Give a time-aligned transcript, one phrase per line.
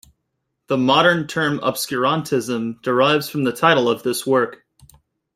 [0.65, 4.65] The modern term obscurantism derives from the title of this work.